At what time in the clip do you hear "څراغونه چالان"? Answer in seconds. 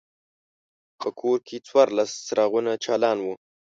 2.25-3.17